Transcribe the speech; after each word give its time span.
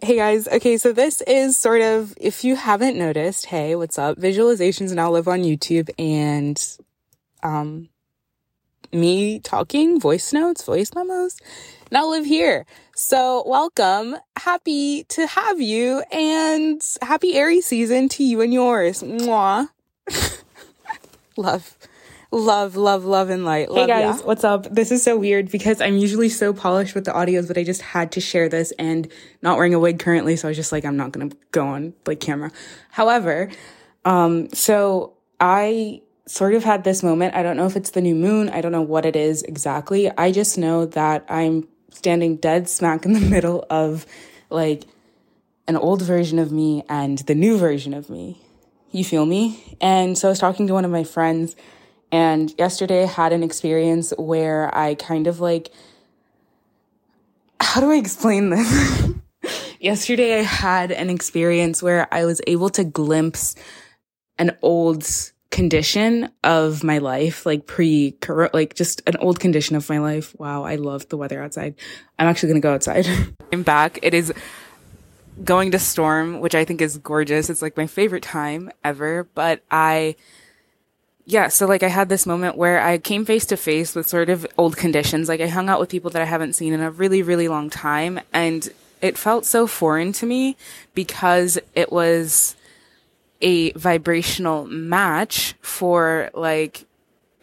Hey 0.00 0.14
guys, 0.14 0.46
okay, 0.46 0.76
so 0.76 0.92
this 0.92 1.22
is 1.22 1.56
sort 1.56 1.80
of, 1.80 2.14
if 2.20 2.44
you 2.44 2.54
haven't 2.54 2.96
noticed, 2.96 3.46
hey, 3.46 3.74
what's 3.74 3.98
up? 3.98 4.16
Visualizations 4.16 4.94
now 4.94 5.10
live 5.10 5.26
on 5.26 5.40
YouTube 5.40 5.90
and, 5.98 6.56
um, 7.42 7.88
me 8.92 9.40
talking, 9.40 9.98
voice 9.98 10.32
notes, 10.32 10.62
voice 10.62 10.94
memos 10.94 11.36
now 11.90 12.08
live 12.08 12.24
here. 12.24 12.64
So 12.94 13.42
welcome. 13.44 14.16
Happy 14.36 15.02
to 15.08 15.26
have 15.26 15.60
you 15.60 16.04
and 16.12 16.80
happy 17.02 17.34
Aries 17.34 17.66
season 17.66 18.08
to 18.10 18.22
you 18.22 18.40
and 18.40 18.54
yours. 18.54 19.02
Mwah. 19.02 19.68
Love. 21.36 21.76
Love, 22.30 22.76
love, 22.76 23.06
love, 23.06 23.30
and 23.30 23.46
light. 23.46 23.70
Love, 23.70 23.78
hey 23.78 23.86
guys, 23.86 24.22
what's 24.22 24.44
up? 24.44 24.64
This 24.70 24.92
is 24.92 25.02
so 25.02 25.16
weird 25.16 25.50
because 25.50 25.80
I'm 25.80 25.96
usually 25.96 26.28
so 26.28 26.52
polished 26.52 26.94
with 26.94 27.06
the 27.06 27.10
audios, 27.10 27.48
but 27.48 27.56
I 27.56 27.64
just 27.64 27.80
had 27.80 28.12
to 28.12 28.20
share 28.20 28.50
this 28.50 28.70
and 28.78 29.10
not 29.40 29.56
wearing 29.56 29.72
a 29.72 29.78
wig 29.78 29.98
currently, 29.98 30.36
so 30.36 30.46
I 30.46 30.50
was 30.50 30.56
just 30.58 30.70
like, 30.70 30.84
I'm 30.84 30.98
not 30.98 31.12
gonna 31.12 31.30
go 31.52 31.66
on 31.66 31.94
like 32.06 32.20
camera. 32.20 32.52
However, 32.90 33.48
um, 34.04 34.50
so 34.50 35.14
I 35.40 36.02
sort 36.26 36.52
of 36.52 36.64
had 36.64 36.84
this 36.84 37.02
moment. 37.02 37.34
I 37.34 37.42
don't 37.42 37.56
know 37.56 37.64
if 37.64 37.76
it's 37.76 37.90
the 37.90 38.02
new 38.02 38.14
moon. 38.14 38.50
I 38.50 38.60
don't 38.60 38.72
know 38.72 38.82
what 38.82 39.06
it 39.06 39.16
is 39.16 39.42
exactly. 39.44 40.10
I 40.18 40.30
just 40.30 40.58
know 40.58 40.84
that 40.84 41.24
I'm 41.30 41.66
standing 41.90 42.36
dead 42.36 42.68
smack 42.68 43.06
in 43.06 43.14
the 43.14 43.20
middle 43.34 43.64
of 43.70 44.04
like 44.50 44.84
an 45.66 45.76
old 45.76 46.02
version 46.02 46.38
of 46.38 46.52
me 46.52 46.84
and 46.90 47.20
the 47.20 47.34
new 47.34 47.56
version 47.56 47.94
of 47.94 48.10
me. 48.10 48.42
You 48.90 49.02
feel 49.02 49.24
me? 49.24 49.76
And 49.80 50.16
so 50.18 50.28
I 50.28 50.30
was 50.30 50.38
talking 50.38 50.66
to 50.66 50.74
one 50.74 50.84
of 50.84 50.90
my 50.90 51.04
friends 51.04 51.56
and 52.10 52.54
yesterday 52.58 53.04
I 53.04 53.06
had 53.06 53.32
an 53.32 53.42
experience 53.42 54.12
where 54.18 54.76
I 54.76 54.94
kind 54.94 55.26
of 55.26 55.40
like, 55.40 55.70
how 57.60 57.80
do 57.80 57.90
I 57.90 57.96
explain 57.96 58.50
this? 58.50 59.10
yesterday 59.80 60.38
I 60.38 60.42
had 60.42 60.90
an 60.90 61.10
experience 61.10 61.82
where 61.82 62.12
I 62.12 62.24
was 62.24 62.40
able 62.46 62.70
to 62.70 62.84
glimpse 62.84 63.54
an 64.38 64.56
old 64.62 65.06
condition 65.50 66.30
of 66.44 66.84
my 66.84 66.98
life, 66.98 67.46
like 67.46 67.66
pre, 67.66 68.16
like 68.52 68.74
just 68.74 69.02
an 69.06 69.16
old 69.16 69.40
condition 69.40 69.76
of 69.76 69.88
my 69.88 69.98
life. 69.98 70.38
Wow, 70.38 70.64
I 70.64 70.76
love 70.76 71.08
the 71.08 71.16
weather 71.16 71.42
outside. 71.42 71.74
I'm 72.18 72.28
actually 72.28 72.52
to 72.54 72.60
go 72.60 72.74
outside. 72.74 73.06
I'm 73.52 73.62
back. 73.62 73.98
It 74.02 74.14
is 74.14 74.32
going 75.44 75.70
to 75.70 75.78
storm, 75.78 76.40
which 76.40 76.54
I 76.54 76.64
think 76.64 76.80
is 76.80 76.98
gorgeous. 76.98 77.48
It's 77.50 77.62
like 77.62 77.76
my 77.76 77.86
favorite 77.86 78.22
time 78.22 78.70
ever, 78.84 79.28
but 79.34 79.62
I, 79.70 80.16
yeah, 81.30 81.48
so 81.48 81.66
like 81.66 81.82
I 81.82 81.88
had 81.88 82.08
this 82.08 82.24
moment 82.24 82.56
where 82.56 82.80
I 82.80 82.96
came 82.96 83.26
face 83.26 83.44
to 83.46 83.58
face 83.58 83.94
with 83.94 84.08
sort 84.08 84.30
of 84.30 84.46
old 84.56 84.78
conditions. 84.78 85.28
Like 85.28 85.42
I 85.42 85.46
hung 85.46 85.68
out 85.68 85.78
with 85.78 85.90
people 85.90 86.10
that 86.12 86.22
I 86.22 86.24
haven't 86.24 86.54
seen 86.54 86.72
in 86.72 86.80
a 86.80 86.90
really, 86.90 87.22
really 87.22 87.48
long 87.48 87.68
time. 87.68 88.18
And 88.32 88.66
it 89.02 89.18
felt 89.18 89.44
so 89.44 89.66
foreign 89.66 90.12
to 90.14 90.24
me 90.24 90.56
because 90.94 91.58
it 91.74 91.92
was 91.92 92.56
a 93.42 93.72
vibrational 93.72 94.64
match 94.64 95.54
for 95.60 96.30
like 96.32 96.86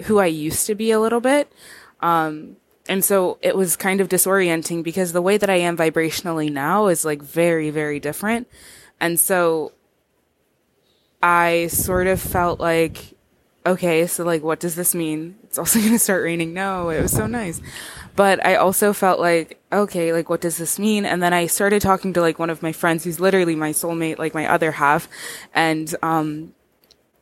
who 0.06 0.18
I 0.18 0.26
used 0.26 0.66
to 0.66 0.74
be 0.74 0.90
a 0.90 1.00
little 1.00 1.22
bit. 1.22 1.52
Um, 2.00 2.58
and 2.90 3.06
so 3.06 3.38
it 3.44 3.56
was 3.56 3.76
kind 3.76 4.02
of 4.02 4.10
disorienting 4.10 4.82
because 4.82 5.14
the 5.14 5.22
way 5.22 5.38
that 5.38 5.50
I 5.52 5.58
am 5.58 5.78
vibrationally 5.78 6.52
now 6.52 6.88
is 6.88 7.06
like 7.06 7.22
very, 7.22 7.70
very 7.70 8.00
different. 8.00 8.48
And 9.00 9.20
so 9.20 9.74
I 11.22 11.68
sort 11.68 12.08
of 12.08 12.20
felt 12.20 12.60
like 12.60 13.16
okay, 13.66 14.08
so 14.08 14.24
like, 14.24 14.44
what 14.44 14.60
does 14.60 14.76
this 14.76 14.94
mean? 14.94 15.36
It's 15.44 15.58
also 15.58 15.80
going 15.82 15.92
to 15.92 16.00
start 16.00 16.24
raining. 16.24 16.54
No, 16.54 16.90
it 16.90 17.02
was 17.02 17.12
so 17.12 17.28
nice. 17.28 17.62
But 18.16 18.46
I 18.46 18.56
also 18.56 18.94
felt 18.94 19.20
like, 19.20 19.60
okay, 19.74 20.14
like, 20.14 20.30
what 20.30 20.42
does 20.42 20.58
this 20.58 20.80
mean? 20.80 21.06
And 21.06 21.22
then 21.22 21.34
I 21.34 21.48
started 21.48 21.82
talking 21.82 22.14
to 22.14 22.22
like 22.22 22.40
one 22.40 22.50
of 22.50 22.62
my 22.62 22.72
friends 22.72 23.04
who's 23.04 23.20
literally 23.20 23.56
my 23.56 23.72
soulmate, 23.72 24.20
like 24.20 24.34
my 24.34 24.48
other 24.48 24.72
half. 24.72 25.10
And, 25.54 25.94
um, 26.02 26.54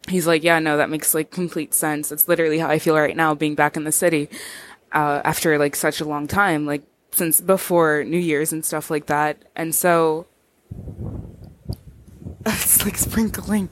he's 0.08 0.28
like, 0.28 0.44
yeah, 0.44 0.60
no, 0.60 0.78
that 0.78 0.90
makes 0.90 1.14
like 1.14 1.32
complete 1.32 1.74
sense. 1.74 2.12
It's 2.12 2.28
literally 2.28 2.60
how 2.60 2.70
I 2.70 2.80
feel 2.80 2.96
right 2.96 3.16
now 3.16 3.34
being 3.34 3.56
back 3.56 3.78
in 3.78 3.86
the 3.86 3.92
city, 3.92 4.30
uh, 4.92 5.22
after 5.24 5.58
like 5.58 5.76
such 5.76 6.02
a 6.02 6.06
long 6.06 6.28
time, 6.28 6.66
like 6.66 6.84
since 7.12 7.42
before 7.42 8.04
New 8.04 8.20
Year's 8.20 8.52
and 8.52 8.66
stuff 8.66 8.90
like 8.92 9.06
that. 9.08 9.38
And 9.56 9.74
so, 9.74 10.28
it's 12.46 12.84
like 12.84 12.98
sprinkling. 12.98 13.70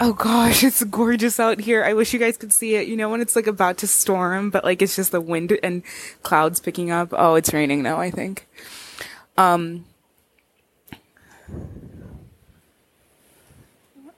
Oh 0.00 0.14
gosh, 0.14 0.64
it's 0.64 0.82
gorgeous 0.84 1.38
out 1.38 1.60
here. 1.60 1.84
I 1.84 1.92
wish 1.92 2.14
you 2.14 2.18
guys 2.18 2.38
could 2.38 2.52
see 2.52 2.74
it. 2.74 2.88
You 2.88 2.96
know, 2.96 3.10
when 3.10 3.20
it's 3.20 3.36
like 3.36 3.46
about 3.46 3.76
to 3.78 3.86
storm, 3.86 4.48
but 4.48 4.64
like 4.64 4.80
it's 4.80 4.96
just 4.96 5.12
the 5.12 5.20
wind 5.20 5.58
and 5.62 5.82
clouds 6.22 6.58
picking 6.58 6.90
up. 6.90 7.10
Oh, 7.12 7.34
it's 7.34 7.52
raining 7.52 7.82
now, 7.82 8.00
I 8.00 8.10
think. 8.10 8.48
Um, 9.36 9.84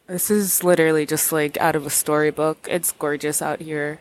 this 0.07 0.31
is 0.31 0.63
literally 0.63 1.05
just 1.05 1.33
like 1.33 1.57
out 1.57 1.75
of 1.75 1.85
a 1.85 1.91
storybook. 1.91 2.69
It's 2.71 2.93
gorgeous 2.93 3.43
out 3.43 3.61
here. 3.61 4.01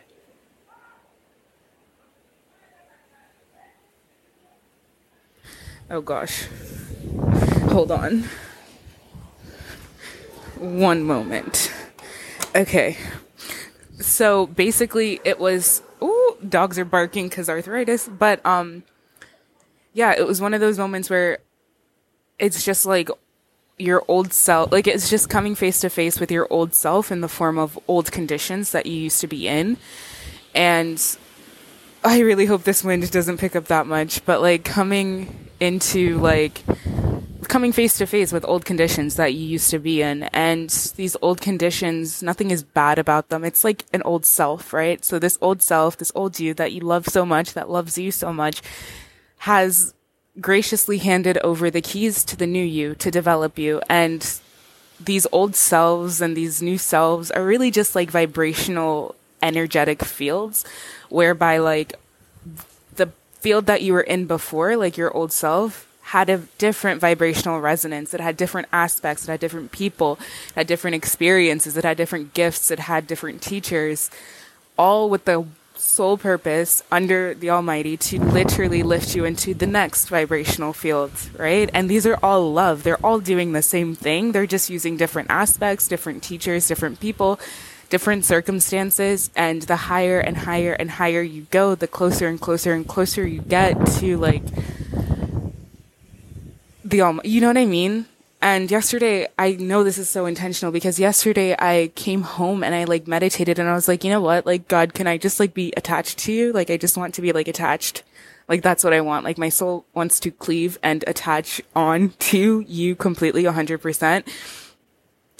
Oh 5.90 6.02
gosh. 6.02 6.46
Hold 7.70 7.90
on 7.90 8.24
one 10.60 11.02
moment. 11.02 11.72
Okay. 12.54 12.96
So 14.00 14.46
basically 14.46 15.20
it 15.24 15.38
was 15.38 15.82
ooh, 16.02 16.36
dogs 16.48 16.78
are 16.78 16.84
barking 16.84 17.30
cuz 17.30 17.48
arthritis, 17.48 18.08
but 18.08 18.44
um 18.46 18.84
yeah, 19.92 20.14
it 20.16 20.26
was 20.26 20.40
one 20.40 20.54
of 20.54 20.60
those 20.60 20.78
moments 20.78 21.10
where 21.10 21.38
it's 22.38 22.64
just 22.64 22.86
like 22.86 23.10
your 23.78 24.04
old 24.08 24.32
self, 24.32 24.72
like 24.72 24.86
it's 24.86 25.10
just 25.10 25.28
coming 25.28 25.54
face 25.54 25.80
to 25.80 25.90
face 25.90 26.20
with 26.20 26.30
your 26.30 26.46
old 26.50 26.74
self 26.74 27.10
in 27.10 27.20
the 27.20 27.28
form 27.28 27.58
of 27.58 27.78
old 27.88 28.10
conditions 28.12 28.72
that 28.72 28.86
you 28.86 28.94
used 28.94 29.20
to 29.20 29.26
be 29.26 29.48
in. 29.48 29.76
And 30.54 31.00
I 32.04 32.20
really 32.20 32.46
hope 32.46 32.64
this 32.64 32.84
wind 32.84 33.10
doesn't 33.10 33.38
pick 33.38 33.56
up 33.56 33.66
that 33.66 33.86
much, 33.86 34.24
but 34.24 34.40
like 34.40 34.64
coming 34.64 35.48
into 35.60 36.18
like 36.18 36.62
coming 37.48 37.72
face 37.72 37.98
to 37.98 38.06
face 38.06 38.30
with 38.32 38.44
old 38.44 38.64
conditions 38.64 39.16
that 39.16 39.34
you 39.34 39.40
used 39.40 39.70
to 39.70 39.78
be 39.78 40.02
in. 40.02 40.24
And 40.24 40.70
these 40.96 41.16
old 41.22 41.40
conditions, 41.40 42.22
nothing 42.22 42.50
is 42.50 42.62
bad 42.62 42.98
about 42.98 43.30
them. 43.30 43.44
It's 43.44 43.64
like 43.64 43.84
an 43.92 44.02
old 44.02 44.24
self, 44.24 44.72
right? 44.72 45.04
So 45.04 45.18
this 45.18 45.38
old 45.40 45.62
self, 45.62 45.96
this 45.96 46.12
old 46.14 46.38
you 46.38 46.54
that 46.54 46.72
you 46.72 46.80
love 46.80 47.08
so 47.08 47.26
much, 47.26 47.54
that 47.54 47.70
loves 47.70 47.98
you 47.98 48.10
so 48.10 48.32
much, 48.32 48.62
has 49.38 49.94
graciously 50.40 50.98
handed 50.98 51.38
over 51.38 51.70
the 51.70 51.80
keys 51.80 52.22
to 52.24 52.36
the 52.36 52.46
new 52.46 52.64
you 52.64 52.94
to 52.96 53.10
develop 53.10 53.58
you. 53.58 53.80
And 53.88 54.40
these 55.00 55.26
old 55.32 55.56
selves 55.56 56.20
and 56.20 56.36
these 56.36 56.62
new 56.62 56.78
selves 56.78 57.30
are 57.30 57.44
really 57.44 57.70
just 57.70 57.94
like 57.94 58.10
vibrational, 58.10 59.14
energetic 59.42 60.04
fields 60.04 60.64
whereby 61.08 61.58
like 61.58 61.94
the 62.94 63.10
field 63.40 63.66
that 63.66 63.82
you 63.82 63.92
were 63.92 64.00
in 64.00 64.26
before, 64.26 64.76
like 64.76 64.96
your 64.96 65.16
old 65.16 65.32
self, 65.32 65.87
had 66.08 66.30
a 66.30 66.38
different 66.56 67.02
vibrational 67.02 67.60
resonance. 67.60 68.14
It 68.14 68.20
had 68.20 68.38
different 68.38 68.66
aspects. 68.72 69.28
It 69.28 69.30
had 69.30 69.40
different 69.40 69.72
people. 69.72 70.18
It 70.48 70.54
had 70.54 70.66
different 70.66 70.94
experiences. 70.94 71.76
It 71.76 71.84
had 71.84 71.98
different 71.98 72.32
gifts. 72.32 72.70
It 72.70 72.78
had 72.78 73.06
different 73.06 73.42
teachers, 73.42 74.10
all 74.78 75.10
with 75.10 75.26
the 75.26 75.44
sole 75.76 76.16
purpose 76.16 76.82
under 76.90 77.34
the 77.34 77.50
Almighty 77.50 77.98
to 77.98 78.18
literally 78.18 78.82
lift 78.82 79.14
you 79.14 79.26
into 79.26 79.52
the 79.52 79.66
next 79.66 80.08
vibrational 80.08 80.72
field, 80.72 81.12
right? 81.36 81.68
And 81.74 81.90
these 81.90 82.06
are 82.06 82.18
all 82.22 82.52
love. 82.54 82.84
They're 82.84 83.04
all 83.04 83.20
doing 83.20 83.52
the 83.52 83.62
same 83.62 83.94
thing. 83.94 84.32
They're 84.32 84.46
just 84.46 84.70
using 84.70 84.96
different 84.96 85.30
aspects, 85.30 85.88
different 85.88 86.22
teachers, 86.22 86.66
different 86.66 87.00
people, 87.00 87.38
different 87.90 88.24
circumstances. 88.24 89.30
And 89.36 89.62
the 89.62 89.76
higher 89.76 90.20
and 90.20 90.38
higher 90.38 90.72
and 90.72 90.90
higher 90.90 91.22
you 91.22 91.46
go, 91.50 91.74
the 91.74 91.86
closer 91.86 92.28
and 92.28 92.40
closer 92.40 92.72
and 92.72 92.88
closer 92.88 93.26
you 93.26 93.42
get 93.42 93.74
to 93.98 94.16
like 94.16 94.42
the 96.90 97.20
you 97.24 97.40
know 97.40 97.48
what 97.48 97.58
I 97.58 97.66
mean? 97.66 98.06
And 98.40 98.70
yesterday, 98.70 99.26
I 99.36 99.52
know 99.52 99.82
this 99.82 99.98
is 99.98 100.08
so 100.08 100.26
intentional 100.26 100.70
because 100.70 101.00
yesterday 101.00 101.56
I 101.58 101.90
came 101.96 102.22
home 102.22 102.62
and 102.62 102.72
I 102.72 102.84
like 102.84 103.08
meditated 103.08 103.58
and 103.58 103.68
I 103.68 103.74
was 103.74 103.88
like, 103.88 104.04
you 104.04 104.10
know 104.10 104.20
what? 104.20 104.46
Like, 104.46 104.68
God, 104.68 104.94
can 104.94 105.08
I 105.08 105.18
just 105.18 105.40
like 105.40 105.54
be 105.54 105.72
attached 105.76 106.18
to 106.20 106.32
you? 106.32 106.52
Like, 106.52 106.70
I 106.70 106.76
just 106.76 106.96
want 106.96 107.14
to 107.14 107.22
be 107.22 107.32
like 107.32 107.48
attached. 107.48 108.04
Like, 108.46 108.62
that's 108.62 108.84
what 108.84 108.92
I 108.92 109.00
want. 109.00 109.24
Like, 109.24 109.38
my 109.38 109.48
soul 109.48 109.86
wants 109.92 110.20
to 110.20 110.30
cleave 110.30 110.78
and 110.82 111.04
attach 111.06 111.60
on 111.74 112.10
to 112.20 112.60
you 112.60 112.94
completely 112.94 113.42
100%. 113.42 114.28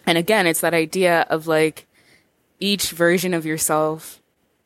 And 0.04 0.18
again, 0.18 0.46
it's 0.46 0.60
that 0.60 0.74
idea 0.74 1.24
of 1.30 1.46
like 1.46 1.86
each 2.58 2.90
version 2.90 3.32
of 3.32 3.46
yourself 3.46 4.20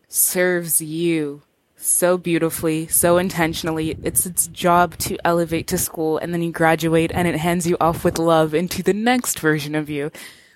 serves 0.09 0.81
you 0.81 1.43
so 1.83 2.17
beautifully, 2.17 2.87
so 2.87 3.19
intentionally. 3.19 3.97
It's 4.03 4.27
its 4.27 4.47
job 4.49 4.97
to 4.99 5.19
elevate 5.25 5.67
to 5.69 5.79
school 5.79 6.19
and 6.19 6.33
then 6.33 6.43
you 6.43 6.53
graduate 6.53 7.11
and 7.13 7.27
it 7.27 7.37
hands 7.37 7.67
you 7.67 7.77
off 7.81 8.05
with 8.05 8.19
love 8.19 8.55
into 8.55 8.83
the 8.83 8.95
next 8.95 9.41
version 9.41 9.75
of 9.75 9.91
you, 9.91 10.11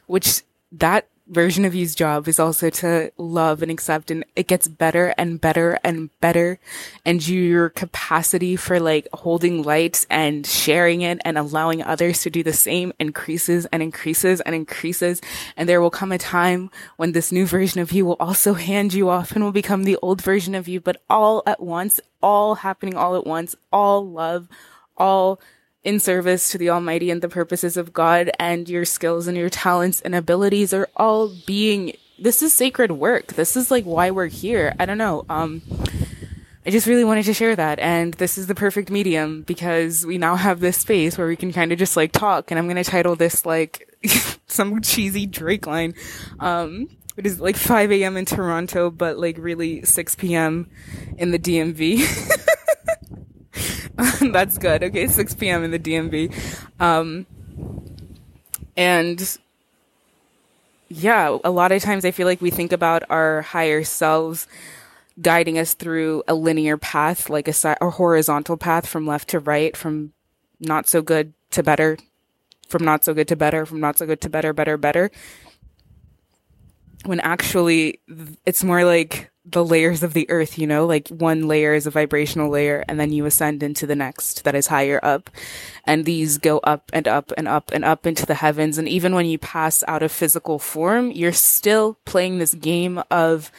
which 0.07 0.43
that 0.73 1.09
version 1.29 1.65
of 1.65 1.75
you's 1.75 1.95
job 1.95 2.29
is 2.29 2.39
also 2.39 2.71
to 2.71 3.11
love 3.17 3.63
and 3.63 3.71
accept 3.71 4.11
and 4.11 4.25
it 4.37 4.47
gets 4.47 4.69
better 4.69 5.15
and 5.19 5.41
better 5.41 5.79
and 5.83 6.11
better. 6.21 6.59
And 7.05 7.27
your 7.27 7.71
capacity 7.71 8.57
for 8.57 8.79
like 8.79 9.09
holding 9.13 9.63
light 9.63 10.07
and 10.09 10.47
sharing 10.47 11.03
it 11.03 11.21
and 11.25 11.37
allowing 11.37 11.83
others 11.83 12.23
to 12.23 12.31
do 12.31 12.43
the 12.43 12.53
same 12.53 12.93
increases 12.99 13.67
and 13.67 13.83
increases 13.83 14.41
and 14.41 14.55
increases. 14.55 15.21
And 15.57 15.69
there 15.69 15.81
will 15.81 15.91
come 15.91 16.13
a 16.13 16.19
time 16.19 16.71
when 16.97 17.13
this 17.13 17.33
new 17.33 17.47
version 17.47 17.81
of 17.81 17.93
you 17.93 18.07
will 18.07 18.17
also 18.21 18.55
hand 18.55 18.95
you 18.95 19.09
off 19.09 19.33
and 19.33 19.43
will 19.43 19.53
become 19.53 19.85
the 19.85 19.97
old 20.03 20.23
version 20.23 20.55
of 20.55 20.69
you 20.69 20.81
but 20.81 21.03
all 21.11 21.43
at 21.47 21.61
once 21.61 22.01
all 22.23 22.57
happening 22.57 22.97
all 22.97 23.17
at 23.17 23.27
once 23.27 23.55
all 23.73 24.07
love 24.09 24.49
all 24.97 25.41
in 25.87 26.01
service 26.01 26.51
to 26.51 26.59
the 26.59 26.69
Almighty 26.69 27.13
and 27.13 27.23
the 27.23 27.29
purposes 27.29 27.77
of 27.77 27.93
God, 27.93 28.31
and 28.41 28.69
your 28.69 28.85
skills 28.85 29.29
and 29.29 29.37
your 29.37 29.49
talents 29.49 30.01
and 30.01 30.15
abilities 30.15 30.75
are 30.75 30.89
all 30.97 31.33
being. 31.47 31.97
This 32.19 32.43
is 32.43 32.53
sacred 32.53 32.93
work. 32.93 33.35
This 33.35 33.57
is 33.57 33.71
like 33.71 33.85
why 33.85 34.11
we're 34.11 34.27
here. 34.27 34.75
I 34.81 34.85
don't 34.85 34.99
know. 34.99 35.25
Um, 35.29 35.63
I 36.67 36.71
just 36.71 36.89
really 36.89 37.05
wanted 37.05 37.25
to 37.27 37.35
share 37.35 37.55
that, 37.55 37.79
and 37.79 38.15
this 38.15 38.37
is 38.37 38.49
the 38.49 38.55
perfect 38.55 38.91
medium 38.91 39.43
because 39.43 40.05
we 40.05 40.19
now 40.19 40.35
have 40.35 40.59
this 40.59 40.79
space 40.79 41.17
where 41.17 41.29
we 41.29 41.37
can 41.37 41.53
kind 41.53 41.71
of 41.71 41.79
just 41.79 41.97
like 41.97 42.11
talk. 42.11 42.51
And 42.51 42.59
I'm 42.59 42.67
gonna 42.67 42.83
title 42.83 43.15
this 43.15 43.47
like 43.47 43.89
some 44.49 44.83
cheesy 44.83 45.25
Drake 45.25 45.69
line. 45.69 45.95
Um, 46.41 46.89
it 47.17 47.27
is 47.27 47.41
like 47.41 47.57
5 47.57 47.93
a.m. 47.93 48.17
in 48.17 48.25
Toronto, 48.25 48.91
but 48.91 49.19
like 49.19 49.37
really 49.39 49.85
6 49.85 50.15
p.m. 50.17 50.69
in 51.17 51.31
the 51.31 51.39
DMV. 51.39 52.45
That's 54.21 54.59
good. 54.59 54.83
Okay, 54.83 55.07
6 55.07 55.35
p.m. 55.35 55.65
in 55.65 55.71
the 55.71 55.79
DMV. 55.79 56.33
Um, 56.81 57.27
and 58.77 59.39
yeah, 60.89 61.39
a 61.43 61.51
lot 61.51 61.73
of 61.73 61.83
times 61.83 62.05
I 62.05 62.11
feel 62.11 62.27
like 62.27 62.41
we 62.41 62.51
think 62.51 62.73
about 62.73 63.03
our 63.11 63.43
higher 63.43 63.85
selves 63.85 64.47
guiding 65.21 65.59
us 65.59 65.75
through 65.75 66.23
a 66.29 66.35
linear 66.35 66.77
path, 66.77 67.31
like 67.31 67.49
a, 67.49 67.77
a 67.81 67.91
horizontal 67.91 68.57
path 68.57 68.87
from 68.87 69.07
left 69.07 69.29
to 69.31 69.39
right, 69.39 69.77
from 69.77 70.13
not 70.61 70.89
so 70.89 71.01
good 71.01 71.33
to 71.51 71.63
better, 71.63 71.97
from 72.69 72.85
not 72.85 73.05
so 73.05 73.15
good 73.15 73.29
to 73.29 73.37
better, 73.37 73.65
from 73.65 73.81
not 73.81 73.99
so 73.99 74.07
good 74.07 74.21
to 74.21 74.29
better, 74.29 74.53
better, 74.53 74.77
better. 74.77 75.11
When 77.05 77.21
actually 77.21 78.01
it's 78.45 78.65
more 78.65 78.85
like 78.85 79.31
the 79.49 79.65
layers 79.65 80.03
of 80.03 80.13
the 80.13 80.29
earth, 80.29 80.59
you 80.59 80.67
know, 80.67 80.87
like 80.87 81.09
one 81.09 81.47
layer 81.47 81.73
is 81.73 81.87
a 81.87 81.91
vibrational 81.91 82.51
layer 82.51 82.85
and 82.89 82.99
then 82.99 83.13
you 83.13 83.25
ascend 83.27 83.63
into 83.63 83.87
the 83.87 83.95
next 83.95 84.43
that 84.43 84.57
is 84.57 84.67
higher 84.67 84.99
up. 85.05 85.31
And 85.85 86.05
these 86.05 86.39
go 86.39 86.59
up 86.59 86.91
and 86.93 87.07
up 87.07 87.33
and 87.37 87.47
up 87.47 87.71
and 87.73 87.85
up 87.85 88.07
into 88.07 88.27
the 88.27 88.35
heavens. 88.35 88.77
And 88.77 88.89
even 88.89 89.15
when 89.15 89.27
you 89.27 89.39
pass 89.39 89.85
out 89.87 90.03
of 90.03 90.11
physical 90.11 90.59
form, 90.59 91.13
you're 91.13 91.33
still 91.33 91.97
playing 92.05 92.39
this 92.39 92.55
game 92.55 93.01
of 93.09 93.53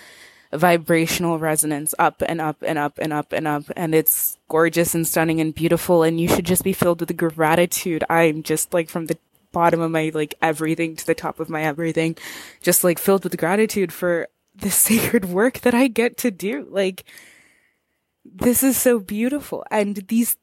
vibrational 0.51 1.39
resonance 1.39 1.93
up 1.99 2.21
and 2.25 2.41
up 2.41 2.57
and 2.61 2.77
up 2.77 2.99
and 2.99 3.13
up 3.13 3.31
and 3.31 3.47
up. 3.47 3.63
And 3.77 3.95
it's 3.95 4.37
gorgeous 4.49 4.93
and 4.93 5.07
stunning 5.07 5.39
and 5.39 5.55
beautiful. 5.55 6.03
And 6.03 6.19
you 6.19 6.27
should 6.27 6.45
just 6.45 6.65
be 6.65 6.73
filled 6.73 6.99
with 6.99 7.15
gratitude. 7.15 8.03
I'm 8.09 8.43
just 8.43 8.73
like 8.73 8.89
from 8.89 9.05
the 9.05 9.17
bottom 9.51 9.81
of 9.81 9.91
my 9.91 10.11
like 10.13 10.35
everything 10.41 10.95
to 10.95 11.05
the 11.05 11.15
top 11.15 11.39
of 11.39 11.49
my 11.49 11.63
everything, 11.63 12.15
just 12.61 12.83
like 12.83 12.99
filled 12.99 13.23
with 13.23 13.37
gratitude 13.37 13.91
for 13.91 14.27
the 14.55 14.71
sacred 14.71 15.25
work 15.25 15.59
that 15.59 15.73
I 15.73 15.87
get 15.87 16.17
to 16.17 16.31
do. 16.31 16.67
Like, 16.69 17.03
this 18.25 18.63
is 18.63 18.77
so 18.77 18.99
beautiful. 18.99 19.65
And 19.71 19.95
these 20.07 20.37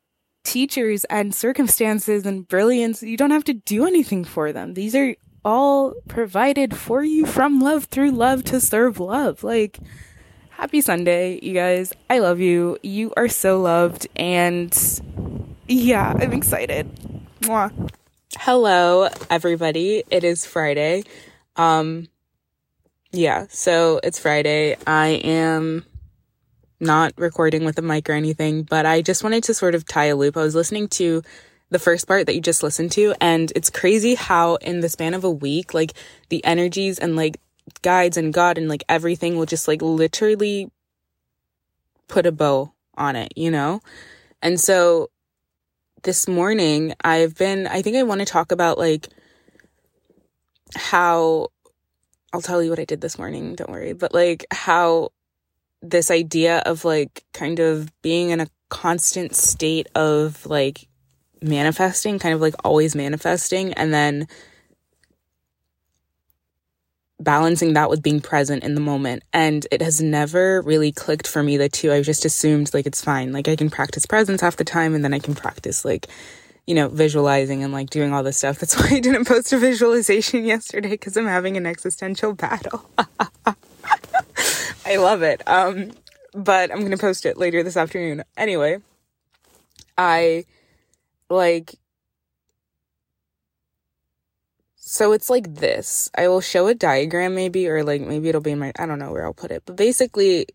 teachers 0.45 1.05
and 1.06 1.35
circumstances 1.35 2.27
and 2.27 2.47
brilliance, 2.47 3.03
you 3.03 3.17
don't 3.17 3.31
have 3.31 3.45
to 3.45 3.55
do 3.55 3.87
anything 3.87 4.25
for 4.25 4.53
them. 4.53 4.75
These 4.75 4.95
are 4.95 5.17
all 5.45 5.95
provided 6.09 6.77
for 6.77 7.03
you 7.03 7.27
from 7.27 7.61
love 7.61 7.85
through 7.85 8.11
love 8.12 8.45
to 8.45 8.61
serve 8.61 8.99
love. 9.01 9.45
Like, 9.45 9.79
happy 10.51 10.81
Sunday, 10.81 11.39
you 11.43 11.53
guys. 11.53 11.93
I 12.09 12.21
love 12.21 12.41
you. 12.41 12.79
You 12.83 13.12
are 13.17 13.29
so 13.29 13.61
loved. 13.61 14.06
And 14.17 14.73
yeah, 15.69 16.15
I'm 16.19 16.33
excited. 16.33 16.89
Mwah. 17.43 17.91
Hello, 18.46 19.08
everybody. 19.31 20.05
It 20.11 20.23
is 20.23 20.44
Friday. 20.44 21.05
Um, 21.56 22.08
yeah, 23.11 23.46
so 23.49 24.00
it's 24.05 24.19
Friday. 24.19 24.76
I 24.87 25.19
am 25.25 25.87
not 26.79 27.14
recording 27.17 27.64
with 27.64 27.79
a 27.79 27.81
mic 27.81 28.11
or 28.11 28.12
anything, 28.12 28.64
but 28.64 28.85
I 28.85 29.00
just 29.00 29.25
wanted 29.25 29.44
to 29.44 29.55
sort 29.55 29.75
of 29.75 29.87
tie 29.87 30.08
a 30.08 30.14
loop. 30.14 30.37
I 30.37 30.43
was 30.43 30.55
listening 30.55 30.88
to 30.88 31.23
the 31.70 31.79
first 31.79 32.06
part 32.06 32.26
that 32.26 32.35
you 32.35 32.43
just 32.43 32.62
listened 32.62 32.93
to, 32.93 33.14
and 33.19 33.50
it's 33.56 33.70
crazy 33.70 34.14
how 34.14 34.56
in 34.56 34.81
the 34.81 34.91
span 34.91 35.14
of 35.14 35.25
a 35.25 35.31
week, 35.31 35.73
like 35.73 35.94
the 36.29 36.44
energies 36.44 36.99
and 36.99 37.17
like 37.17 37.41
guides 37.81 38.19
and 38.19 38.31
God 38.31 38.58
and 38.58 38.69
like 38.69 38.85
everything 38.91 39.38
will 39.38 39.46
just 39.46 39.67
like 39.67 39.81
literally 39.81 40.70
put 42.08 42.26
a 42.26 42.31
bow 42.31 42.75
on 42.94 43.17
it, 43.17 43.32
you 43.37 43.50
know? 43.50 43.81
And 44.43 44.61
so 44.61 45.08
this 46.05 46.29
morning, 46.29 46.95
I've 47.03 47.35
been, 47.35 47.67
I 47.67 47.83
think 47.83 47.97
I 47.97 48.05
want 48.05 48.21
to 48.21 48.27
talk 48.27 48.53
about 48.53 48.79
like 48.79 49.09
how 50.77 51.49
I'll 52.33 52.43
tell 52.43 52.62
you 52.62 52.71
what 52.71 52.81
I 52.81 52.85
did 52.85 53.01
this 53.01 53.19
morning, 53.19 53.55
don't 53.55 53.71
worry. 53.71 53.93
But 53.93 54.15
like 54.15 54.45
how 54.51 55.11
this 55.83 56.11
idea 56.11 56.59
of 56.67 56.85
like 56.85 57.25
kind 57.33 57.59
of 57.61 57.91
being 58.03 58.31
in 58.31 58.41
a 58.41 58.49
constant 58.71 59.35
state 59.35 59.87
of 59.95 60.45
like 60.47 60.89
manifesting, 61.41 62.19
kind 62.19 62.35
of 62.35 62.41
like 62.41 62.55
always 62.65 62.97
manifesting, 62.97 63.73
and 63.75 63.93
then 63.95 64.27
balancing 67.25 67.73
that 67.73 67.91
with 67.91 68.03
being 68.03 68.21
present 68.21 68.62
in 68.62 68.75
the 68.75 68.81
moment. 68.81 69.25
And 69.32 69.67
it 69.73 69.82
has 69.82 70.00
never 70.00 70.62
really 70.62 70.93
clicked 70.93 71.26
for 71.26 71.43
me, 71.43 71.56
the 71.56 71.69
two. 71.69 71.93
I've 71.93 72.05
just 72.05 72.25
assumed 72.25 72.73
like 72.75 72.87
it's 72.87 73.03
fine. 73.03 73.32
Like 73.32 73.49
I 73.49 73.56
can 73.56 73.71
practice 73.71 74.06
presence 74.06 74.41
half 74.41 74.56
the 74.56 74.65
time 74.65 74.94
and 74.94 75.03
then 75.03 75.15
I 75.15 75.19
can 75.19 75.35
practice 75.35 75.85
like 75.85 76.06
you 76.67 76.75
know, 76.75 76.88
visualizing 76.88 77.62
and 77.62 77.73
like 77.73 77.91
doing 77.91 78.12
all 78.12 78.23
this 78.23 78.38
stuff. 78.38 78.59
That's 78.59 78.76
why 78.81 78.97
I 78.97 79.00
didn't 79.00 79.26
post 79.26 79.53
a 79.53 79.59
visualization 79.59 80.44
yesterday 80.47 80.91
because 80.91 81.17
I'm 81.17 81.26
having 81.26 81.56
an 81.56 81.67
existential 81.67 82.35
battle. 82.35 82.88
I 84.87 84.97
love 84.97 85.23
it. 85.23 85.47
Um, 85.47 85.93
but 86.35 86.70
I'm 86.70 86.81
going 86.81 86.91
to 86.91 86.99
post 86.99 87.27
it 87.27 87.37
later 87.37 87.62
this 87.62 87.77
afternoon. 87.77 88.25
Anyway, 88.37 88.79
I 89.97 90.44
like, 91.31 91.75
so 94.86 95.12
it's 95.12 95.31
like 95.31 95.54
this. 95.54 96.10
I 96.14 96.28
will 96.28 96.42
show 96.42 96.66
a 96.66 96.75
diagram 96.75 97.34
maybe, 97.34 97.66
or 97.69 97.82
like 97.82 98.02
maybe 98.02 98.28
it'll 98.28 98.42
be 98.42 98.50
in 98.50 98.58
my, 98.58 98.70
I 98.78 98.84
don't 98.84 98.98
know 98.98 99.12
where 99.12 99.25
I'll 99.25 99.32
put 99.32 99.50
it, 99.50 99.62
but 99.64 99.76
basically 99.76 100.46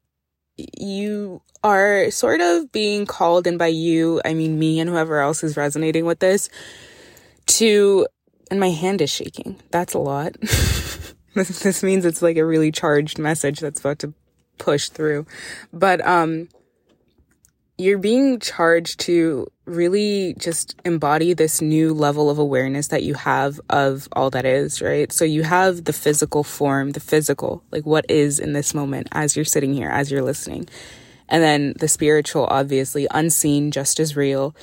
you 0.55 1.41
are 1.63 2.11
sort 2.11 2.39
of 2.39 2.71
being 2.71 3.07
called, 3.07 3.47
and 3.47 3.57
by 3.57 3.67
you, 3.67 4.21
I 4.23 4.35
mean 4.35 4.59
me 4.59 4.79
and 4.79 4.87
whoever 4.87 5.19
else 5.19 5.43
is 5.43 5.57
resonating 5.57 6.05
with 6.05 6.19
this, 6.19 6.47
to, 7.47 8.05
and 8.51 8.59
my 8.59 8.69
hand 8.69 9.01
is 9.01 9.09
shaking. 9.09 9.59
That's 9.71 9.95
a 9.95 10.00
lot. 10.00 10.39
this, 10.41 11.59
this 11.62 11.81
means 11.81 12.05
it's 12.05 12.21
like 12.21 12.38
a 12.38 12.45
really 12.45 12.71
charged 12.71 13.17
message 13.17 13.59
that's 13.59 13.79
about 13.79 13.98
to 14.00 14.13
push 14.59 14.89
through. 14.89 15.25
But, 15.74 16.05
um, 16.05 16.50
you're 17.79 17.98
being 17.98 18.39
charged 18.39 19.00
to 19.00 19.48
really 19.63 20.36
just 20.38 20.75
embody 20.83 21.33
this 21.33 21.62
new 21.62 21.93
level 21.93 22.29
of 22.29 22.38
awareness 22.38 22.89
that 22.89 23.03
you 23.03 23.13
have 23.13 23.59
of 23.69 24.09
all 24.12 24.29
that 24.29 24.43
is, 24.43 24.81
right? 24.81 25.13
So 25.13 25.24
you 25.24 25.43
have 25.43 25.86
the 25.86 25.93
physical 25.93 26.43
form, 26.43 26.91
the 26.91 27.00
physical, 27.00 27.63
like 27.71 27.86
what 27.86 28.05
is 28.09 28.38
in 28.38 28.51
this 28.51 28.74
moment 28.74 29.07
as 29.13 29.38
you're 29.38 29.45
sitting 29.45 29.74
here, 29.74 29.89
as 29.89 30.12
you're 30.12 30.21
listening. 30.21 30.67
And 31.29 31.41
then 31.41 31.74
the 31.79 31.88
spiritual, 31.88 32.48
obviously, 32.50 33.07
unseen, 33.12 33.71
just 33.71 34.01
as 34.01 34.13
real. 34.13 34.53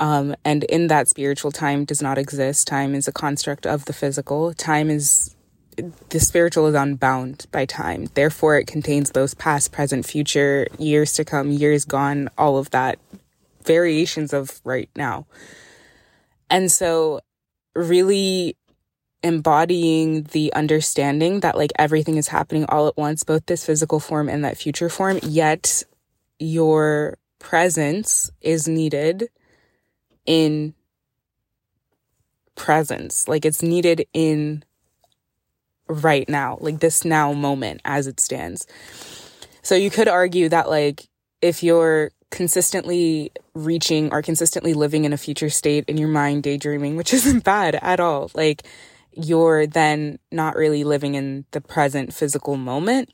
Um, 0.00 0.34
and 0.44 0.64
in 0.64 0.88
that 0.88 1.06
spiritual, 1.06 1.52
time 1.52 1.84
does 1.84 2.02
not 2.02 2.18
exist. 2.18 2.66
Time 2.66 2.96
is 2.96 3.06
a 3.06 3.12
construct 3.12 3.64
of 3.64 3.84
the 3.84 3.92
physical. 3.92 4.52
Time 4.54 4.90
is 4.90 5.35
the 6.08 6.20
spiritual 6.20 6.66
is 6.66 6.74
unbound 6.74 7.46
by 7.50 7.64
time. 7.66 8.08
Therefore, 8.14 8.58
it 8.58 8.66
contains 8.66 9.10
those 9.10 9.34
past, 9.34 9.72
present, 9.72 10.06
future, 10.06 10.66
years 10.78 11.12
to 11.14 11.24
come, 11.24 11.50
years 11.50 11.84
gone, 11.84 12.28
all 12.38 12.58
of 12.58 12.70
that, 12.70 12.98
variations 13.64 14.32
of 14.32 14.60
right 14.64 14.88
now. 14.96 15.26
And 16.48 16.70
so, 16.70 17.20
really 17.74 18.56
embodying 19.22 20.22
the 20.24 20.52
understanding 20.54 21.40
that 21.40 21.56
like 21.56 21.72
everything 21.78 22.16
is 22.16 22.28
happening 22.28 22.64
all 22.68 22.86
at 22.86 22.96
once, 22.96 23.24
both 23.24 23.44
this 23.46 23.66
physical 23.66 24.00
form 24.00 24.28
and 24.28 24.44
that 24.44 24.56
future 24.56 24.88
form, 24.88 25.18
yet 25.22 25.82
your 26.38 27.18
presence 27.38 28.30
is 28.40 28.68
needed 28.68 29.28
in 30.26 30.74
presence. 32.54 33.26
Like 33.28 33.44
it's 33.44 33.62
needed 33.62 34.06
in 34.12 34.64
right 35.88 36.28
now, 36.28 36.58
like 36.60 36.80
this 36.80 37.04
now 37.04 37.32
moment 37.32 37.80
as 37.84 38.06
it 38.06 38.20
stands. 38.20 38.66
So 39.62 39.74
you 39.74 39.90
could 39.90 40.08
argue 40.08 40.48
that 40.48 40.68
like 40.68 41.08
if 41.42 41.62
you're 41.62 42.12
consistently 42.30 43.32
reaching 43.54 44.12
or 44.12 44.22
consistently 44.22 44.74
living 44.74 45.04
in 45.04 45.12
a 45.12 45.16
future 45.16 45.50
state 45.50 45.84
in 45.88 45.96
your 45.96 46.08
mind 46.08 46.42
daydreaming, 46.42 46.96
which 46.96 47.14
isn't 47.18 47.44
bad 47.44 47.78
at 47.82 48.00
all. 48.00 48.30
Like 48.34 48.62
you're 49.12 49.66
then 49.66 50.18
not 50.30 50.56
really 50.56 50.84
living 50.84 51.14
in 51.14 51.46
the 51.52 51.60
present 51.60 52.12
physical 52.12 52.56
moment. 52.56 53.10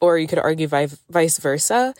Or 0.00 0.18
you 0.18 0.26
could 0.26 0.38
argue 0.38 0.66
vice 0.66 1.38
versa. 1.38 1.94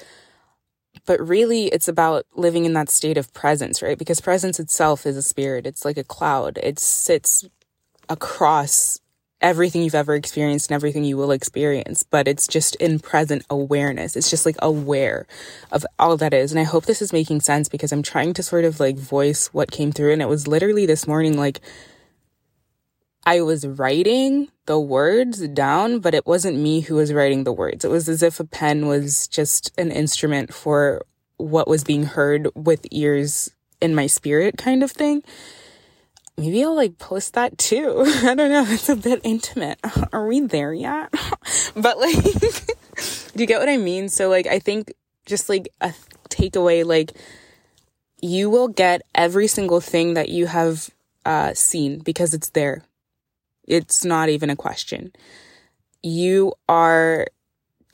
But 1.06 1.26
really, 1.26 1.66
it's 1.66 1.88
about 1.88 2.26
living 2.34 2.64
in 2.64 2.72
that 2.74 2.90
state 2.90 3.18
of 3.18 3.32
presence, 3.32 3.82
right? 3.82 3.98
Because 3.98 4.20
presence 4.20 4.58
itself 4.60 5.06
is 5.06 5.16
a 5.16 5.22
spirit. 5.22 5.66
It's 5.66 5.84
like 5.84 5.96
a 5.96 6.04
cloud. 6.04 6.58
It 6.62 6.78
sits 6.78 7.46
across 8.08 9.00
everything 9.40 9.82
you've 9.82 9.94
ever 9.94 10.14
experienced 10.14 10.70
and 10.70 10.74
everything 10.74 11.04
you 11.04 11.16
will 11.16 11.30
experience, 11.30 12.02
but 12.02 12.26
it's 12.26 12.46
just 12.46 12.76
in 12.76 12.98
present 12.98 13.44
awareness. 13.50 14.16
It's 14.16 14.30
just 14.30 14.46
like 14.46 14.56
aware 14.60 15.26
of 15.70 15.84
all 15.98 16.16
that 16.16 16.32
is. 16.32 16.50
And 16.50 16.60
I 16.60 16.64
hope 16.64 16.86
this 16.86 17.02
is 17.02 17.12
making 17.12 17.40
sense 17.40 17.68
because 17.68 17.92
I'm 17.92 18.02
trying 18.02 18.32
to 18.34 18.42
sort 18.42 18.64
of 18.64 18.80
like 18.80 18.96
voice 18.96 19.48
what 19.52 19.70
came 19.70 19.92
through. 19.92 20.12
And 20.12 20.22
it 20.22 20.28
was 20.28 20.46
literally 20.46 20.86
this 20.86 21.06
morning, 21.06 21.36
like, 21.36 21.60
I 23.26 23.40
was 23.40 23.66
writing 23.66 24.48
the 24.66 24.78
words 24.78 25.46
down, 25.48 26.00
but 26.00 26.14
it 26.14 26.26
wasn't 26.26 26.58
me 26.58 26.80
who 26.80 26.96
was 26.96 27.12
writing 27.12 27.44
the 27.44 27.52
words. 27.52 27.84
It 27.84 27.90
was 27.90 28.08
as 28.08 28.22
if 28.22 28.38
a 28.38 28.44
pen 28.44 28.86
was 28.86 29.26
just 29.28 29.72
an 29.78 29.90
instrument 29.90 30.52
for 30.52 31.02
what 31.38 31.68
was 31.68 31.84
being 31.84 32.04
heard 32.04 32.48
with 32.54 32.86
ears 32.90 33.50
in 33.80 33.94
my 33.94 34.06
spirit 34.06 34.58
kind 34.58 34.82
of 34.82 34.90
thing. 34.90 35.22
Maybe 36.36 36.64
I'll 36.64 36.74
like 36.74 36.98
post 36.98 37.34
that 37.34 37.58
too. 37.58 38.02
I 38.06 38.34
don't 38.34 38.50
know. 38.50 38.64
It's 38.68 38.88
a 38.88 38.96
bit 38.96 39.20
intimate. 39.24 39.78
Are 40.12 40.26
we 40.26 40.40
there 40.40 40.72
yet? 40.72 41.12
but 41.76 41.98
like, 41.98 42.22
do 42.22 43.40
you 43.42 43.46
get 43.46 43.60
what 43.60 43.68
I 43.68 43.76
mean? 43.76 44.08
So 44.08 44.28
like, 44.28 44.46
I 44.46 44.58
think 44.58 44.92
just 45.26 45.48
like 45.48 45.68
a 45.80 45.92
takeaway, 46.28 46.84
like 46.84 47.12
you 48.20 48.50
will 48.50 48.68
get 48.68 49.02
every 49.14 49.46
single 49.46 49.80
thing 49.80 50.14
that 50.14 50.28
you 50.28 50.46
have 50.46 50.90
uh, 51.24 51.54
seen 51.54 51.98
because 51.98 52.34
it's 52.34 52.50
there 52.50 52.82
it's 53.66 54.04
not 54.04 54.28
even 54.28 54.50
a 54.50 54.56
question. 54.56 55.12
You 56.02 56.54
are 56.68 57.26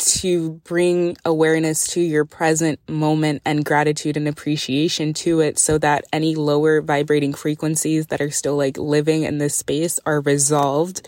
to 0.01 0.53
bring 0.65 1.17
awareness 1.25 1.87
to 1.87 2.01
your 2.01 2.25
present 2.25 2.81
moment 2.89 3.43
and 3.45 3.65
gratitude 3.65 4.17
and 4.17 4.27
appreciation 4.27 5.13
to 5.13 5.41
it 5.41 5.59
so 5.59 5.79
that 5.79 6.05
any 6.13 6.35
lower 6.35 6.81
vibrating 6.81 7.35
frequencies 7.35 8.07
that 8.09 8.21
are 8.21 8.31
still 8.31 8.57
like 8.57 8.77
living 8.79 9.23
in 9.23 9.39
this 9.39 9.55
space 9.55 10.01
are 10.07 10.21
resolved 10.21 11.07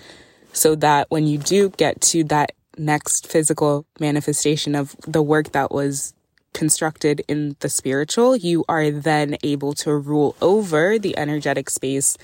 so 0.53 0.75
that 0.75 1.11
when 1.11 1.27
you 1.27 1.39
do 1.39 1.71
get 1.71 2.01
to 2.01 2.25
that 2.25 2.53
next 2.77 3.27
physical 3.27 3.87
manifestation 3.99 4.75
of 4.75 4.95
the 5.07 5.23
work 5.23 5.53
that 5.53 5.73
was 5.73 6.15
constructed 6.53 7.23
in 7.29 7.57
the 7.61 7.69
spiritual, 7.69 8.37
you 8.37 8.65
are 8.69 8.91
then 8.91 9.37
able 9.43 9.73
to 9.73 9.97
rule 9.97 10.37
over 10.41 10.99
the 10.99 11.17
energetic 11.17 11.71
space 11.71 12.17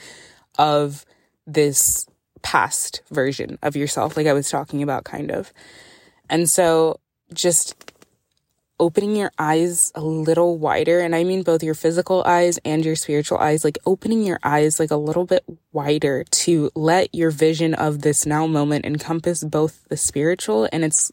of 0.58 1.04
this 1.46 2.06
past 2.42 3.02
version 3.10 3.58
of 3.62 3.75
yourself, 3.76 4.16
like 4.16 4.26
I 4.26 4.32
was 4.32 4.50
talking 4.50 4.82
about, 4.82 5.04
kind 5.04 5.30
of. 5.30 5.52
And 6.28 6.49
so 6.49 7.00
just 7.32 7.75
opening 8.80 9.16
your 9.16 9.32
eyes 9.38 9.90
a 9.94 10.00
little 10.00 10.56
wider, 10.56 11.00
and 11.00 11.14
I 11.14 11.25
mean 11.25 11.42
both 11.42 11.62
your 11.62 11.75
physical 11.75 12.23
eyes 12.25 12.58
and 12.64 12.85
your 12.85 12.94
spiritual 12.94 13.38
eyes, 13.38 13.64
like 13.64 13.78
opening 13.85 14.23
your 14.23 14.38
eyes 14.44 14.78
like 14.78 14.90
a 14.90 14.97
little 14.97 15.25
bit 15.25 15.44
wider 15.73 16.25
to 16.25 16.70
let 16.75 17.12
your 17.14 17.30
vision 17.30 17.75
of 17.75 18.02
this 18.02 18.25
now 18.25 18.47
moment 18.47 18.87
encompass 18.87 19.42
both 19.42 19.85
the 19.88 19.97
spiritual 19.97 20.68
and 20.73 20.85
its 20.85 21.11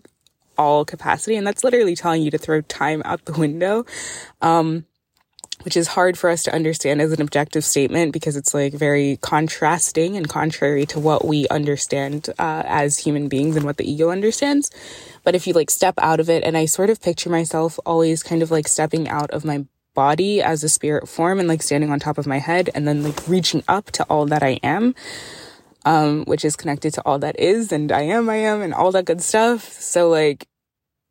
all 0.57 0.85
capacity. 0.85 1.35
And 1.35 1.45
that's 1.45 1.63
literally 1.63 1.95
telling 1.95 2.21
you 2.21 2.31
to 2.31 2.37
throw 2.37 2.61
time 2.61 3.01
out 3.03 3.25
the 3.25 3.33
window. 3.33 3.85
Um, 4.41 4.85
which 5.63 5.77
is 5.77 5.87
hard 5.87 6.17
for 6.17 6.29
us 6.29 6.43
to 6.43 6.53
understand 6.53 7.01
as 7.01 7.11
an 7.11 7.21
objective 7.21 7.63
statement 7.63 8.13
because 8.13 8.35
it's 8.35 8.53
like 8.53 8.73
very 8.73 9.17
contrasting 9.21 10.15
and 10.15 10.29
contrary 10.29 10.85
to 10.85 10.99
what 10.99 11.25
we 11.25 11.47
understand 11.47 12.29
uh, 12.37 12.63
as 12.65 12.99
human 12.99 13.27
beings 13.27 13.55
and 13.55 13.65
what 13.65 13.77
the 13.77 13.89
ego 13.89 14.09
understands. 14.09 14.69
But 15.23 15.35
if 15.35 15.47
you 15.47 15.53
like 15.53 15.71
step 15.71 15.95
out 15.97 16.19
of 16.19 16.29
it, 16.29 16.43
and 16.43 16.55
I 16.55 16.65
sort 16.65 16.89
of 16.89 17.01
picture 17.01 17.29
myself 17.29 17.79
always 17.85 18.21
kind 18.21 18.43
of 18.43 18.51
like 18.51 18.67
stepping 18.67 19.07
out 19.09 19.31
of 19.31 19.43
my 19.43 19.65
body 19.95 20.41
as 20.41 20.63
a 20.63 20.69
spirit 20.69 21.07
form 21.07 21.39
and 21.39 21.47
like 21.47 21.63
standing 21.63 21.89
on 21.89 21.99
top 21.99 22.17
of 22.17 22.27
my 22.27 22.37
head 22.37 22.69
and 22.75 22.87
then 22.87 23.01
like 23.01 23.27
reaching 23.27 23.63
up 23.67 23.89
to 23.91 24.03
all 24.03 24.25
that 24.27 24.43
I 24.43 24.59
am. 24.61 24.93
Um, 25.87 26.25
which 26.25 26.43
is 26.43 26.55
connected 26.55 26.95
to 26.95 27.03
all 27.05 27.19
that 27.19 27.39
is 27.39 27.71
and 27.71 27.91
I 27.91 28.01
am, 28.01 28.27
I 28.27 28.37
am, 28.37 28.63
and 28.63 28.73
all 28.73 28.91
that 28.93 29.05
good 29.05 29.21
stuff. 29.21 29.71
So, 29.71 30.09
like, 30.09 30.47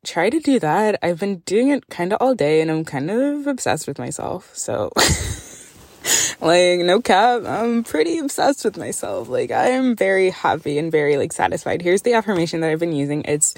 try 0.04 0.30
to 0.30 0.40
do 0.40 0.58
that. 0.60 0.98
I've 1.02 1.18
been 1.18 1.38
doing 1.46 1.68
it 1.68 1.88
kind 1.88 2.12
of 2.12 2.18
all 2.20 2.34
day 2.34 2.60
and 2.60 2.70
I'm 2.70 2.84
kind 2.84 3.10
of 3.10 3.46
obsessed 3.46 3.86
with 3.86 3.98
myself. 3.98 4.54
So, 4.54 4.92
like, 6.40 6.80
no 6.80 7.00
cap, 7.00 7.44
I'm 7.44 7.84
pretty 7.84 8.18
obsessed 8.18 8.64
with 8.64 8.76
myself. 8.76 9.28
Like, 9.28 9.50
I 9.50 9.68
am 9.68 9.96
very 9.96 10.30
happy 10.30 10.78
and 10.78 10.92
very, 10.92 11.16
like, 11.16 11.32
satisfied. 11.32 11.82
Here's 11.82 12.02
the 12.02 12.14
affirmation 12.14 12.60
that 12.60 12.70
I've 12.70 12.80
been 12.80 12.92
using 12.92 13.22
it's, 13.24 13.54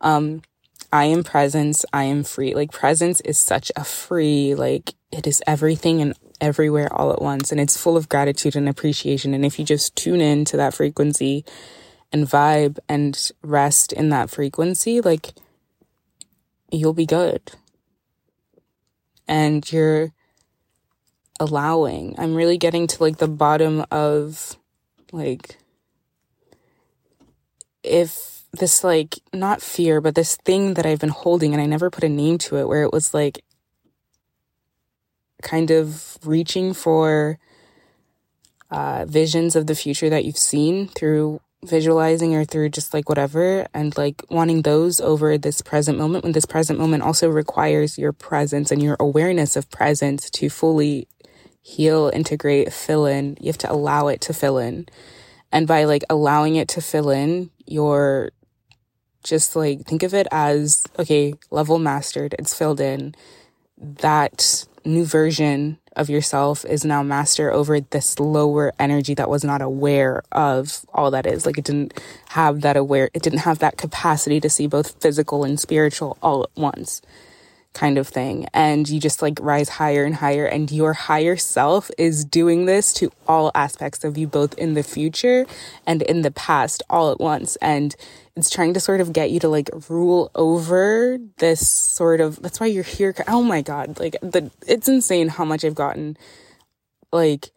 um, 0.00 0.42
I 0.92 1.04
am 1.04 1.22
presence, 1.22 1.84
I 1.92 2.04
am 2.04 2.24
free. 2.24 2.54
Like, 2.54 2.72
presence 2.72 3.20
is 3.20 3.38
such 3.38 3.70
a 3.76 3.84
free, 3.84 4.54
like, 4.54 4.94
it 5.12 5.26
is 5.26 5.42
everything 5.46 6.00
and 6.00 6.14
everywhere 6.40 6.92
all 6.92 7.12
at 7.12 7.20
once. 7.20 7.52
And 7.52 7.60
it's 7.60 7.76
full 7.76 7.96
of 7.96 8.08
gratitude 8.08 8.56
and 8.56 8.68
appreciation. 8.68 9.34
And 9.34 9.44
if 9.44 9.58
you 9.58 9.64
just 9.64 9.96
tune 9.96 10.20
in 10.20 10.44
to 10.46 10.56
that 10.56 10.74
frequency 10.74 11.44
and 12.12 12.26
vibe 12.26 12.78
and 12.88 13.30
rest 13.42 13.92
in 13.92 14.08
that 14.10 14.30
frequency, 14.30 15.00
like, 15.00 15.34
you'll 16.70 16.94
be 16.94 17.06
good. 17.06 17.52
And 19.26 19.70
you're 19.70 20.12
allowing. 21.40 22.14
I'm 22.18 22.34
really 22.34 22.58
getting 22.58 22.86
to 22.86 23.02
like 23.02 23.18
the 23.18 23.28
bottom 23.28 23.84
of 23.90 24.56
like 25.12 25.58
if 27.82 28.42
this 28.52 28.82
like 28.82 29.18
not 29.32 29.62
fear 29.62 30.00
but 30.00 30.14
this 30.14 30.36
thing 30.36 30.74
that 30.74 30.86
I've 30.86 30.98
been 30.98 31.10
holding 31.10 31.52
and 31.52 31.62
I 31.62 31.66
never 31.66 31.90
put 31.90 32.04
a 32.04 32.08
name 32.08 32.38
to 32.38 32.56
it 32.56 32.66
where 32.66 32.82
it 32.82 32.92
was 32.92 33.14
like 33.14 33.44
kind 35.42 35.70
of 35.70 36.18
reaching 36.24 36.74
for 36.74 37.38
uh, 38.70 39.04
visions 39.06 39.54
of 39.54 39.66
the 39.66 39.74
future 39.74 40.10
that 40.10 40.24
you've 40.24 40.36
seen 40.36 40.88
through 40.88 41.40
visualizing 41.64 42.34
or 42.34 42.44
through 42.44 42.68
just 42.68 42.94
like 42.94 43.08
whatever 43.08 43.66
and 43.74 43.96
like 43.96 44.22
wanting 44.30 44.62
those 44.62 45.00
over 45.00 45.36
this 45.36 45.60
present 45.60 45.98
moment 45.98 46.22
when 46.22 46.32
this 46.32 46.46
present 46.46 46.78
moment 46.78 47.02
also 47.02 47.28
requires 47.28 47.98
your 47.98 48.12
presence 48.12 48.70
and 48.70 48.82
your 48.82 48.96
awareness 49.00 49.56
of 49.56 49.70
presence 49.70 50.30
to 50.30 50.48
fully 50.48 51.08
heal, 51.60 52.10
integrate, 52.14 52.72
fill 52.72 53.06
in. 53.06 53.36
You 53.40 53.48
have 53.48 53.58
to 53.58 53.72
allow 53.72 54.08
it 54.08 54.20
to 54.22 54.32
fill 54.32 54.58
in. 54.58 54.86
And 55.50 55.66
by 55.66 55.84
like 55.84 56.04
allowing 56.08 56.56
it 56.56 56.68
to 56.68 56.80
fill 56.80 57.10
in, 57.10 57.50
you're 57.66 58.30
just 59.24 59.56
like 59.56 59.84
think 59.84 60.02
of 60.02 60.14
it 60.14 60.26
as 60.30 60.84
okay, 60.98 61.34
level 61.50 61.78
mastered, 61.78 62.34
it's 62.38 62.54
filled 62.54 62.80
in. 62.80 63.14
That 63.76 64.66
new 64.88 65.04
version 65.04 65.78
of 65.94 66.08
yourself 66.08 66.64
is 66.64 66.84
now 66.84 67.02
master 67.02 67.52
over 67.52 67.80
this 67.80 68.18
lower 68.18 68.72
energy 68.78 69.14
that 69.14 69.28
was 69.28 69.44
not 69.44 69.60
aware 69.60 70.22
of 70.32 70.86
all 70.92 71.10
that 71.10 71.26
is. 71.26 71.44
Like 71.44 71.58
it 71.58 71.64
didn't 71.64 72.00
have 72.30 72.62
that 72.62 72.76
aware, 72.76 73.10
it 73.14 73.22
didn't 73.22 73.40
have 73.40 73.58
that 73.60 73.76
capacity 73.76 74.40
to 74.40 74.48
see 74.48 74.66
both 74.66 75.00
physical 75.02 75.44
and 75.44 75.58
spiritual 75.58 76.16
all 76.22 76.44
at 76.44 76.50
once 76.56 77.02
kind 77.74 77.98
of 77.98 78.08
thing. 78.08 78.46
And 78.52 78.88
you 78.88 78.98
just 78.98 79.22
like 79.22 79.38
rise 79.40 79.68
higher 79.68 80.04
and 80.04 80.16
higher 80.16 80.46
and 80.46 80.70
your 80.70 80.94
higher 80.94 81.36
self 81.36 81.90
is 81.96 82.24
doing 82.24 82.66
this 82.66 82.92
to 82.94 83.12
all 83.28 83.52
aspects 83.54 84.04
of 84.04 84.18
you, 84.18 84.26
both 84.26 84.54
in 84.54 84.74
the 84.74 84.82
future 84.82 85.46
and 85.86 86.02
in 86.02 86.22
the 86.22 86.32
past 86.32 86.82
all 86.90 87.12
at 87.12 87.20
once. 87.20 87.56
And 87.56 87.94
it's 88.38 88.50
trying 88.50 88.74
to 88.74 88.80
sort 88.80 89.00
of 89.00 89.12
get 89.12 89.30
you 89.30 89.40
to 89.40 89.48
like 89.48 89.68
rule 89.88 90.30
over 90.34 91.18
this 91.38 91.66
sort 91.68 92.20
of 92.20 92.40
that's 92.42 92.60
why 92.60 92.66
you're 92.66 92.82
here 92.82 93.14
oh 93.26 93.42
my 93.42 93.62
god 93.62 93.98
like 93.98 94.16
the 94.22 94.50
it's 94.66 94.88
insane 94.88 95.28
how 95.28 95.44
much 95.44 95.64
i've 95.64 95.74
gotten 95.74 96.16
like 97.12 97.50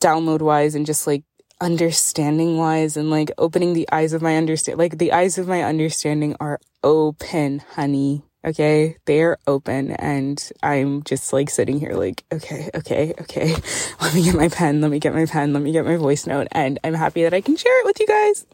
download 0.00 0.40
wise 0.40 0.74
and 0.74 0.86
just 0.86 1.06
like 1.06 1.24
understanding 1.60 2.56
wise 2.56 2.96
and 2.96 3.10
like 3.10 3.30
opening 3.36 3.72
the 3.72 3.88
eyes 3.90 4.12
of 4.12 4.22
my 4.22 4.36
understand 4.36 4.78
like 4.78 4.98
the 4.98 5.12
eyes 5.12 5.38
of 5.38 5.48
my 5.48 5.62
understanding 5.62 6.36
are 6.40 6.60
open 6.82 7.60
honey 7.74 8.22
okay? 8.44 8.96
They're 9.04 9.36
open 9.46 9.90
and 9.90 10.50
i'm 10.62 11.02
just 11.02 11.32
like 11.32 11.50
sitting 11.50 11.80
here 11.80 11.94
like 11.94 12.24
okay 12.32 12.70
okay 12.74 13.14
okay. 13.20 13.54
Let 14.00 14.14
me 14.14 14.22
get 14.22 14.34
my 14.34 14.48
pen 14.48 14.80
let 14.80 14.90
me 14.90 15.00
get 15.00 15.14
my 15.14 15.26
pen 15.26 15.52
let 15.52 15.62
me 15.62 15.72
get 15.72 15.84
my 15.84 15.96
voice 15.96 16.26
note 16.26 16.46
and 16.52 16.78
i'm 16.84 16.94
happy 16.94 17.24
that 17.24 17.34
i 17.34 17.40
can 17.40 17.56
share 17.56 17.80
it 17.80 17.84
with 17.84 17.98
you 18.00 18.06
guys 18.06 18.46